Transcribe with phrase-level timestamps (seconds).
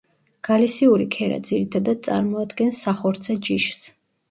[0.47, 3.89] გალისიური ქერა ძირითადად წარმოადგენს სახორცე ჯიშს.